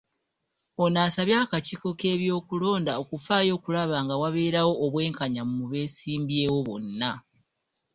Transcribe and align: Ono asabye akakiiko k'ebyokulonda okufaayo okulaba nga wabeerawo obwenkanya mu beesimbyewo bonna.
Ono 0.83 0.97
asabye 1.07 1.35
akakiiko 1.43 1.87
k'ebyokulonda 1.99 2.91
okufaayo 3.01 3.51
okulaba 3.57 3.95
nga 4.05 4.15
wabeerawo 4.21 4.73
obwenkanya 4.85 5.41
mu 5.53 5.63
beesimbyewo 5.71 6.59
bonna. 6.67 7.11